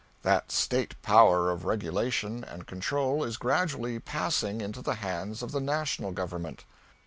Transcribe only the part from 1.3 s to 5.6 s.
of regulation and control is gradually passing into the hands of